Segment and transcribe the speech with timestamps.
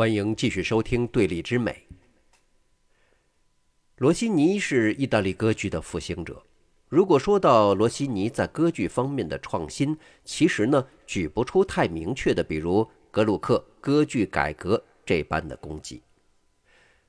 [0.00, 1.86] 欢迎继续收听《对立之美》。
[3.98, 6.42] 罗西尼是意大利歌剧的复兴者。
[6.88, 9.94] 如果说到罗西尼在歌剧方面的创新，
[10.24, 16.00] 其实呢举不出太明确的，比如格鲁克歌剧改革这般的功绩。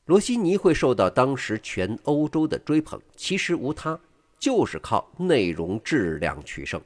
[0.03, 3.97] 罗西尼会受到当时全欧洲的追捧，其实无他，
[4.37, 6.81] 就是靠内容质量取胜。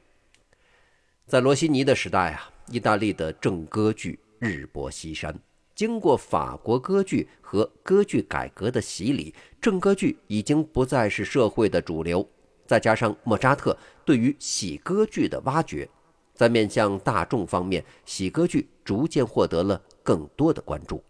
[1.26, 5.36] 在罗西尼的时代啊，意大利的正歌剧日薄西山。
[5.76, 12.26] 经过法国歌剧和歌剧改革的洗礼，正歌剧已经不再是社会的主流。
[12.66, 15.86] 再加上莫扎特对于喜歌剧的挖掘，
[16.34, 21.04] 在面向大众方面，喜歌剧逐渐获得了更多的关注。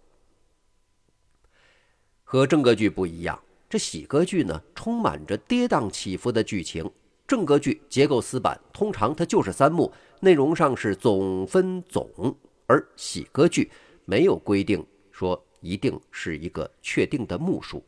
[2.24, 3.40] 和正歌剧不一样，
[3.70, 6.90] 这喜歌剧呢，充满着跌宕起伏的剧情。
[7.24, 13.70] 正歌剧结构死板，通常它就是三幕，内容上是总分总，而喜歌剧。
[14.06, 17.84] 没有规定说一定是一个确定的幕数。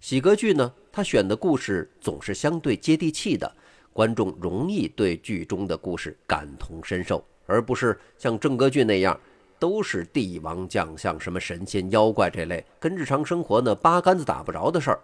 [0.00, 3.52] 喜歌剧呢，他选的故事总是相对接地气的，
[3.92, 9.20] 观众容易对剧中的故事感同身受，而不是像正歌剧那样
[9.58, 15.02] 都是帝王将相、什么神仙妖怪这类跟日常生活呢八竿子打不着的事儿。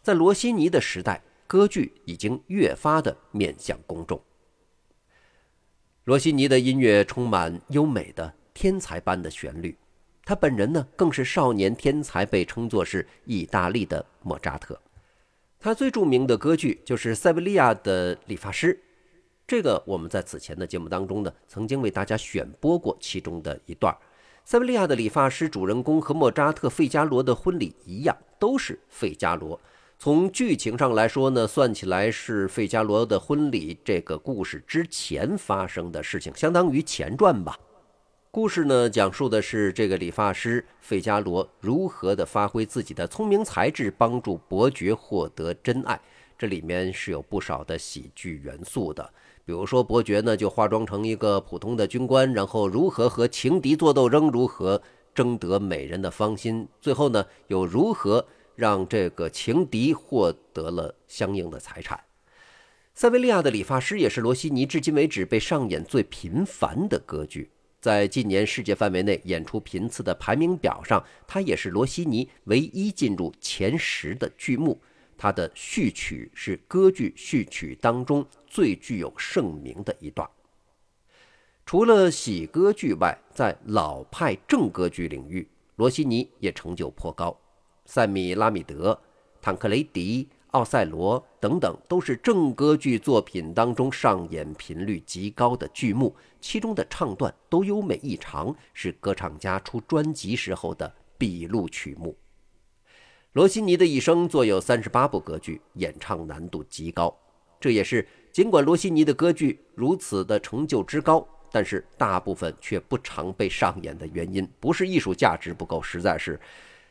[0.00, 4.22] 在罗西尼的时代，歌剧已经越发的面向公众。
[6.04, 9.76] 罗西尼的音乐充满优美的天才般的旋律。
[10.28, 14.78] 他本人呢，更是少年天才，被称作是意大利的莫扎特。
[15.58, 18.74] 他最著名的歌剧就是《塞维利亚的理发师》，
[19.46, 23.96] 这个我们在此前的节目当中呢，曾经为大家选播过其中的一段。
[24.44, 29.58] 塞维利亚的理发师主人公和莫扎特费加罗的婚礼一样，都是费加罗。
[29.98, 37.58] 从剧情上来说呢，算起来是费加罗的婚礼这个故事之前发生的事情，相当于前传吧。
[38.30, 45.98] 故事呢，讲述的是这个理发师费加罗如何的发挥自己的聪明才智，帮助伯爵获得真爱。
[46.36, 49.10] 这里面是有不少的喜剧元素的，
[49.46, 54.80] 比如说伯爵呢就化妆成一个普通的军官，然后如何和情敌做斗争，如何
[55.14, 58.24] 争得美人的芳心，最后呢又如何
[58.54, 61.98] 让这个情敌获得了相应的财产。
[62.94, 67.50] 塞维利亚的理发师也是罗西尼至今为止被上演最频繁的歌剧。
[67.80, 74.80] 在近年世界范围内演出频次的排名表上，它也是罗西尼唯一进入前十的剧目。
[75.16, 80.28] 它的序曲是歌剧序曲当中最具有盛名的一段。
[81.66, 87.36] 除了喜歌剧外，在老派正歌剧领域，罗西尼也成就颇高。
[87.84, 89.00] 塞米拉米德、
[89.40, 90.28] 坦克雷迪。
[90.52, 102.16] 奥赛罗等等都是正歌剧作品当中上演频率极高的剧目，其中的唱段都优美异常，是歌唱家出专辑时候的必录曲目。
[103.32, 107.14] 罗西尼的一生作有三十八部歌剧，演唱难度极高，
[107.60, 116.40] 这也是尽管罗西尼的歌剧如此的成就之高，但是大部分却不常被上演的原因，不是艺术价值不够，实在是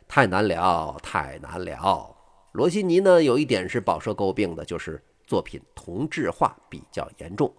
[0.07, 2.16] 太难了，太难了。
[2.57, 7.53] 罗西尼呢，有一点是饱受诟病的，就是作品同质化比较严重。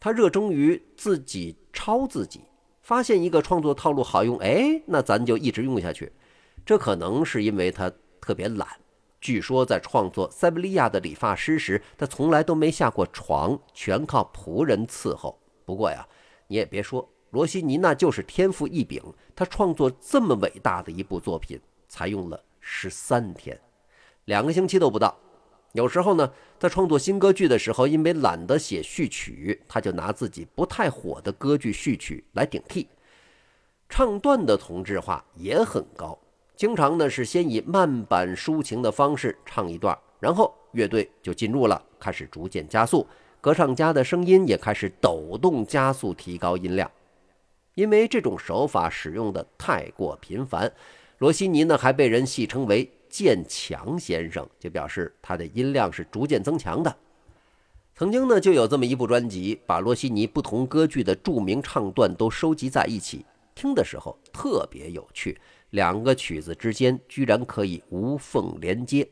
[0.00, 2.40] 他热衷于自己抄自己，
[2.80, 6.10] 发现一个创作套路好用，哎，那咱就一直用下去。
[6.64, 8.66] 这可能是因为他特别懒。
[9.20, 15.38] 据说在创作《塞维利亚的理发师》时，他从来都没下过床，全靠仆人伺候。
[15.66, 16.08] 不过呀，
[16.46, 19.02] 你也别说，罗西尼那就是天赋异禀。
[19.36, 23.60] 他创作这么伟大的一部作品，才用了十三天。
[24.30, 25.12] 两个星期都不到，
[25.72, 32.86] 有时候呢，在创作新歌剧的时候，因为懒得写序曲，他就拿自己不太火的歌剧序曲来顶替。
[33.88, 36.16] 唱段的同质化也很高，
[36.54, 43.04] 经常呢是先以慢板抒情的方式唱一段，然后乐队就进入了，开始逐渐加速，
[43.40, 46.88] 歌唱家的声音也开始抖动加速，提高音量。
[47.74, 50.72] 因为这种手法使用的太过频繁，
[51.18, 52.88] 罗西尼呢还被人戏称为。
[53.10, 56.96] 渐强先生就表示他的音量是逐渐增强的。
[57.94, 65.38] 曾经呢，就有这么一部专辑，把罗西尼不同歌剧的著名唱段都收集在一起，听的时候特别有趣。
[65.70, 69.06] 两个曲子之间居然可以无缝连接。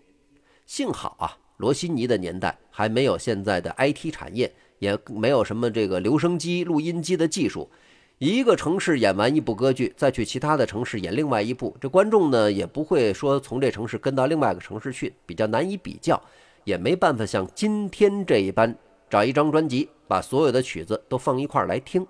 [0.64, 7.70] 幸好啊，罗西尼的年代还没有现在的 IT 产业，也没有什么这个留声机、录音机的技术。
[8.19, 16.20] 一个城市演完一部歌剧，再去其他的城市演另外一部，这观众呢也不会说从这城市跟到另外一个城市去，比较难以比较，
[16.65, 18.76] 也没办法像今天这一般
[19.09, 22.05] 找一张专辑，把所有的曲子都放一块来听。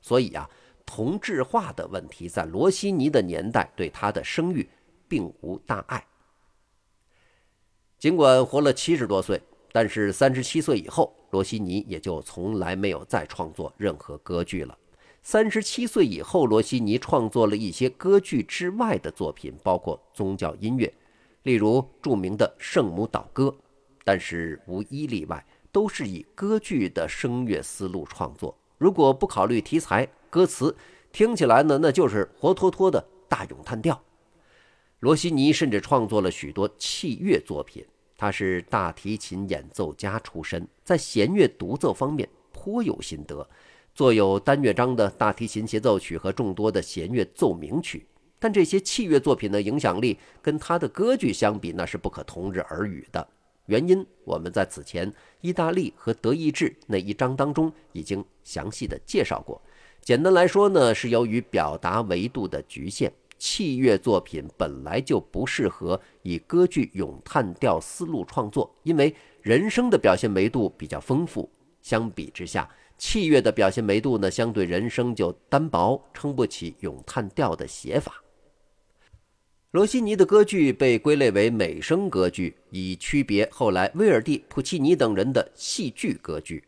[0.00, 0.50] 所以啊，
[0.84, 4.68] 同质化的问题，在罗西尼的年代对他的声誉
[5.06, 6.04] 并无大碍。
[7.96, 9.40] 尽管活了七十多岁，
[9.70, 14.76] 但是三十七岁以后，罗西尼也就从来没有再创作任何歌剧了。
[15.26, 20.92] 三十七岁以后，罗西尼创作了一些歌剧之外的作品，包括宗教音乐，
[21.44, 23.44] 例如著名的《圣母岛歌》，
[24.04, 25.42] 但是无一例外
[25.72, 28.54] 都是以歌剧的声乐思路创作。
[28.76, 30.76] 如果不考虑题材，歌词
[31.10, 33.98] 听起来呢，那就是活脱脱的大咏叹调。
[35.00, 37.82] 罗西尼甚至创作了许多器乐作品，
[38.18, 43.48] 他是大提琴演奏家出身，在弦乐独奏方面颇有心得。
[43.94, 48.04] 作有单乐章的大提琴协奏曲和众多的弦乐奏鸣曲，
[48.40, 53.24] 但这些器乐作品的影响力跟他的歌剧相比，那是不可同日而语的。
[53.66, 55.10] 原因我们在此前
[55.40, 59.62] 意大利和德意志那一章当中已经详细的介绍过。
[60.02, 71.48] 简单来说呢，是由于表达维度的局限，器乐作品本来就不适合以歌剧咏叹调思路创作，因为人声的表现维度比较丰富，
[71.80, 72.68] 相比之下。
[72.96, 78.22] 器乐的表现维度呢，相对人声就单薄，撑不起咏叹调的写法。
[79.72, 86.62] 罗西尼的歌剧被归类为美声歌剧，以区别后来威尔第、普契尼等人的戏剧歌剧。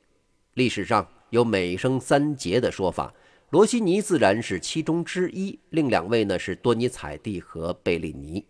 [0.55, 3.15] 历史上有美声三杰的说法，
[3.51, 8.45] 罗西尼自然是其中之一，另两位呢是多尼采蒂和贝利尼。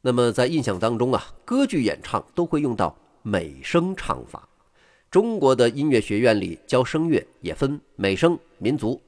[0.00, 4.48] 那么在印象当中啊，歌剧演唱都会用到美声唱法。
[5.12, 8.98] 中国的音乐学院里教声乐也分美声、民族。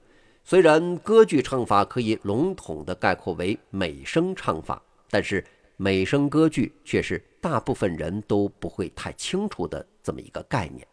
[0.45, 5.43] 虽然歌剧唱法可以笼统地概括为美声唱法，但是
[5.79, 10.87] 美声歌剧却是大部分人都不会太清楚的这么一个概念。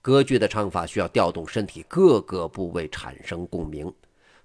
[0.00, 3.92] 歌剧的唱法需要调动身体各个部位产生共鸣。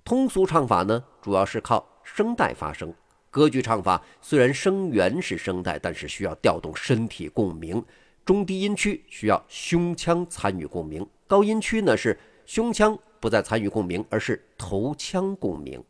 [0.03, 2.91] 通俗唱法呢，主要是靠声带发声。
[3.29, 7.85] 歌剧唱法虽然声源是声带，但是需要调动身体共鸣。
[8.23, 15.83] 中低音区需要胸腔参与共鸣，高音区呢是胸腔不再参与共鸣，而是头腔共鸣。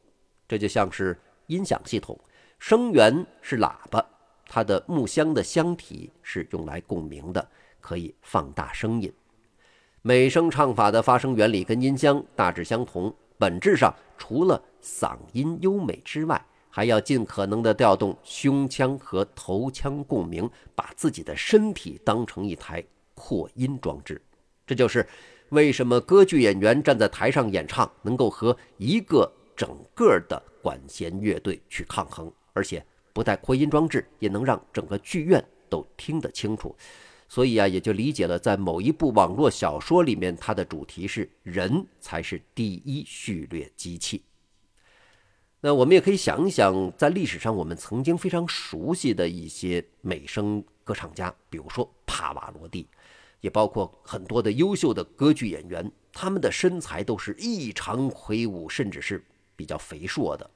[0.48, 2.18] 这就像是音响系统，
[2.58, 4.06] 声源是喇叭，
[4.48, 7.48] 它的木箱的箱体是用来共鸣的，
[7.80, 9.12] 可以放大声音。
[10.02, 16.44] 美声唱法的发声原理跟音箱大致相同，本质上除了嗓音优美之外。
[16.72, 22.84] 还要尽可能的调动胸腔和头腔共鸣，把自己的身体当成一台
[23.14, 24.20] 扩音装置。
[24.66, 25.06] 这就是
[25.50, 36.74] 为什么歌剧演员站在台上演唱，能够和一个整个的管弦乐队去抗衡，而且不带扩音装置也能让整个剧院都听得清楚。
[37.28, 44.24] 所以啊，也就理解了，在某一部网络小说里面，它的主题是人才是第一序列机器。
[45.64, 52.88] 那我们也可以想一想，在历史上我们曾经非常熟悉的一些美声歌唱家，比如说帕瓦罗蒂，
[53.42, 59.24] 也包括很多的优秀的歌剧演员，他们的身材都是异常魁梧，甚至是
[59.56, 60.50] 比较肥硕的。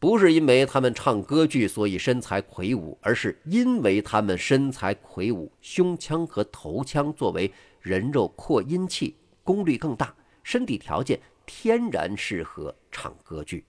[0.00, 7.48] 不是因为他们唱歌剧所以身材魁梧，而是因为他们身材魁梧，胸腔和头腔作为
[7.80, 9.14] 人肉扩音器，
[9.44, 10.12] 功率更大，
[10.42, 13.64] 身体条件天然适合唱歌剧。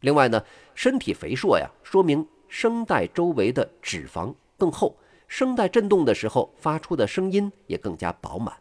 [0.00, 0.42] 另外呢，
[0.74, 8.56] 身体肥硕呀，说明声带周围的脂肪更厚，声带震动的时候发出的声音也更加饱满。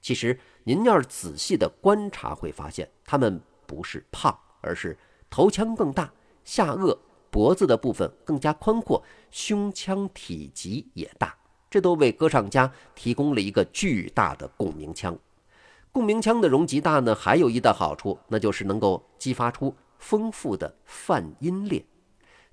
[0.00, 4.96] 其实您要是仔细的观察，会发现他们不是胖，而是
[5.28, 6.10] 头腔更大，
[6.44, 6.96] 下颚、
[7.30, 11.36] 脖子的部分更加宽阔，胸腔体积也大，
[11.68, 15.18] 这都为歌唱家提供了一个巨大的共鸣腔。
[15.92, 19.74] 共鸣腔的容积大呢，还有一大好处，那就是能够激发出。
[20.00, 21.84] 丰富的泛音列，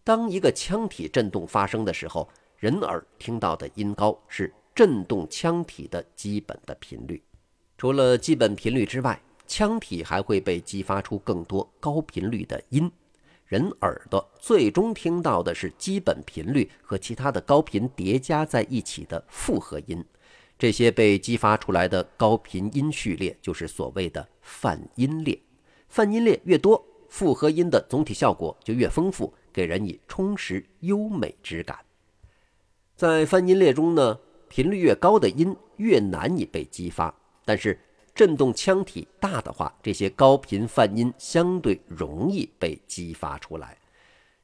[0.03, 7.23] 当一个腔体振动发生的时候，人耳听到的音高是振动腔体的基本的频率。
[7.77, 12.91] 除了基本频率之外，腔体还会被激发出更多高频率的音。
[13.45, 20.03] 人耳朵最终听到的是基本频率和其他的高频叠加在一起的复合音。
[20.59, 25.39] 这些被激发出来的高频音序列就是所谓的泛音列。
[25.87, 26.85] 泛音列越多。
[27.09, 31.77] 复合音的总体效果就越丰富，给人以充实优美之感。
[32.95, 37.13] 在泛音列中呢，频率越高的音越难以被激发，
[37.45, 37.79] 但是
[38.15, 43.77] 振动腔体大的话，这些高频泛音相对容易被激发出来。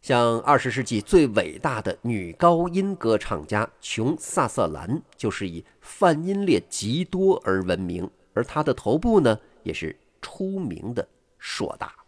[0.01, 11.08] 像二十世纪最伟大的女高音歌唱家琼·萨瑟兰，就是以泛音列极多而闻名，而她的头部呢，也是出名的。
[11.39, 12.02] 硕大。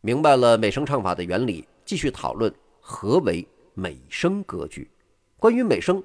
[0.00, 4.88] 明白了美声唱法的原理，继续讨论何为美声歌剧。
[5.36, 6.00] 关于美声，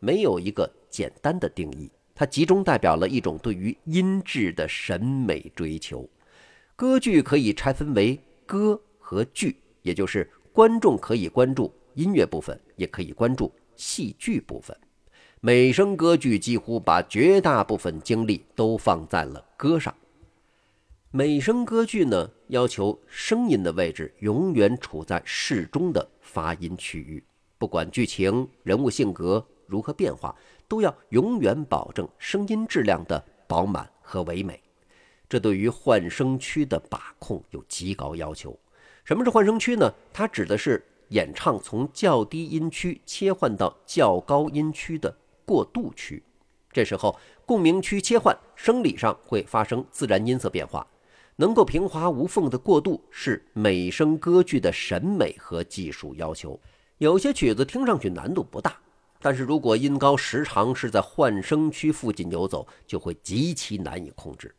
[0.00, 6.08] 没有一个简单的定义，它集中代表了一种对于音质的审美追求。
[6.74, 14.74] 歌剧可以拆分为歌和剧，也就是观众可以关注音乐部分，也可以关注戏剧部分。
[15.40, 19.94] 美声歌剧几乎把绝大部分精力都放在了歌上。
[21.10, 27.24] 美声歌剧呢，要求声音的位置永远处在适中的发音区域，
[27.58, 30.34] 不管剧情、人物性格如何变化，
[30.68, 34.60] 都要永远保证声音质量的饱满和唯美。
[35.28, 38.56] 这对于换声区的把控有极高要求。
[39.04, 39.92] 什么是换声区呢？
[40.12, 45.14] 它指的是演唱从较低音区切换到较高音区的
[45.46, 46.22] 过渡区。
[46.70, 50.86] 这时候，共鸣区切换，生理上会发生自然音色变化。
[51.36, 56.58] 能够平滑无缝的过渡是美声歌剧的审美和技术要求。
[56.98, 58.76] 有些曲子听上去难度不大，
[59.20, 64.54] 但是如果音高时常是在换声区附近游走，就会极其难以控制。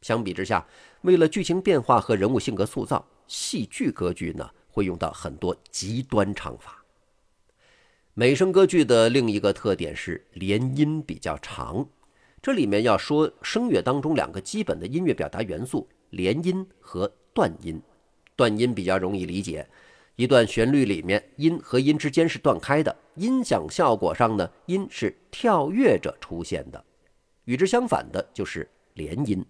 [0.00, 0.66] 相比之下，
[1.02, 6.84] 为了剧情变化和人物性格塑造，戏剧歌剧呢会用到很多极端唱法。
[8.14, 11.86] 美声歌剧的另一个特点是连音比较长。
[12.42, 17.80] 这里面要说声乐当中两个基本的音乐表达元素：连音和断音。
[18.34, 19.64] 断音比较容易理解，
[20.16, 26.84] 一段旋律里面音和音之间是断开的，音响效果上呢，音是跳跃着出现的。
[27.44, 29.46] 与之相反的就是连音，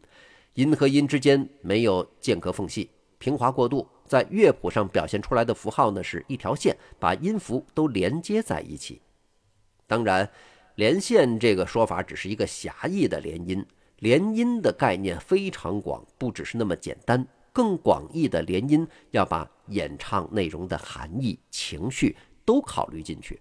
[0.53, 9.01] 音和音之间没有间隔缝隙，平滑过渡，在乐谱上表现出来的符号呢是一条线，把音符都连接在一起。
[9.87, 10.29] 当然。
[10.77, 13.65] 连线这个说法只是一个狭义的连音，
[13.99, 17.27] 连音的概念非常广，不只是那么简单。
[17.53, 23.39] 更广义的连音要把演唱内容的含义、情绪都考虑进去。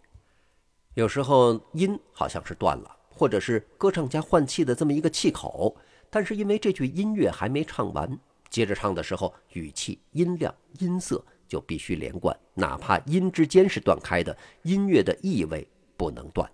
[0.95, 5.73] 有时候音好像是断了，或者是歌唱家换气的这么一个气口，
[6.09, 8.19] 但是因为这句音乐还没唱完，
[8.49, 16.51] 接着唱的时候语气、音量、音色就必须连贯，哪怕音之间是断开的，音乐的意味不能断。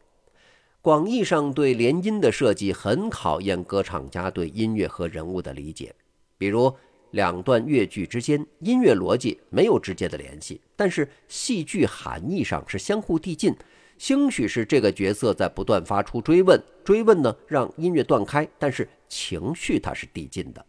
[0.87, 5.93] 广义上对联音的设计很考验歌唱家对音乐和人物的理解。
[6.37, 6.73] 比如
[7.11, 13.53] 两段乐句之间音乐逻辑没有直接的联系，但是戏剧含义上是相互递进。
[13.97, 20.65] 兴许是这个角色在不断发出追问，追问呢让音乐断开，但是情绪它是递进的。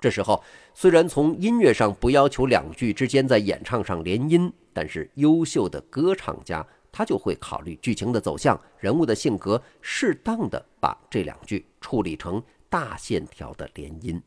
[0.00, 6.66] 这时候虽然从音乐上不要求两句之间在演唱上联音，但是优秀的歌唱家。
[6.96, 14.22] 他就会考虑剧情的走向、人物的性格，适当的把这两句处理成大线条的连音。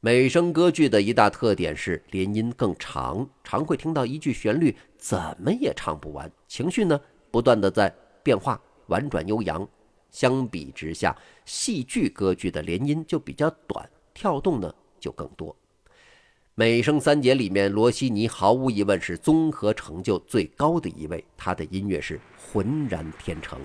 [0.00, 6.98] 美声歌剧的一大特点是连音更长，常会听到一句旋律怎么也唱不完，情绪呢
[7.30, 9.68] 不断的在变化，婉转悠扬。
[10.10, 11.14] 相比之下，
[11.44, 15.54] 戏剧歌剧的连音就比较短，跳动呢就更多。
[16.58, 23.60] 美声三杰里面，罗西尼毫无疑问是综合成就最高的一位，他的音乐是浑然天成。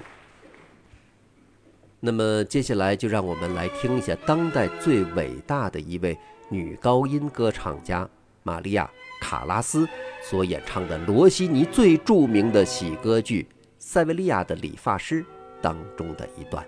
[2.02, 6.18] 那么接下来就让我们来听一下当代最伟大的一位
[6.50, 8.06] 女高音歌唱家
[8.44, 8.84] 玛利亚·
[9.26, 9.88] 卡拉斯
[10.22, 13.44] 所演唱的罗西尼最著名的喜歌剧
[13.80, 15.24] 《塞维利亚的理发师》
[15.62, 16.66] 当中的一段。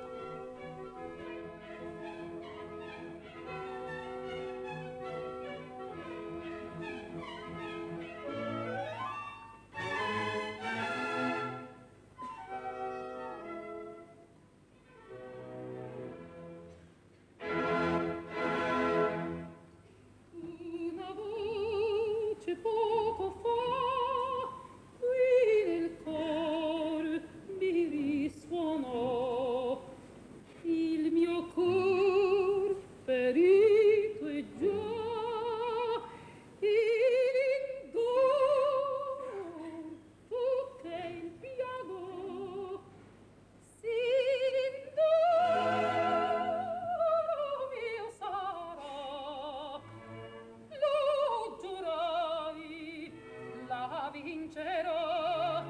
[54.23, 55.63] vincerò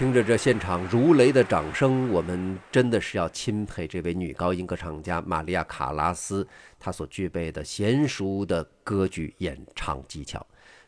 [0.00, 10.46] 听着这现场如雷的掌声，我们真的是要钦佩这位女高音歌唱家玛利亚·卡拉斯，她所具备的娴熟的歌剧演唱技巧。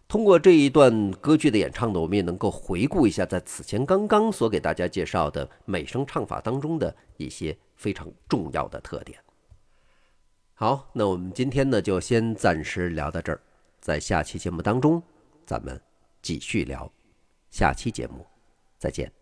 [0.08, 9.18] 通过这一段歌剧的演唱呢，我们也能够回顾一下在此前刚刚所给大家介绍的美声唱法当中的一些非常重要的特点。
[10.54, 13.38] 好，那我们今天呢就先暂时聊到这儿，
[13.78, 15.02] 在下期节目当中
[15.44, 15.78] 咱们
[16.22, 16.90] 继续聊。
[17.50, 18.31] 下期节目。
[18.82, 19.21] 再见。